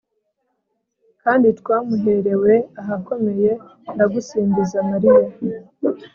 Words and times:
kandi 1.23 1.47
twamuherewe 1.59 2.53
ahakomeye, 2.81 3.51
ndagusingiza 3.93 4.77
mariya 4.91 5.25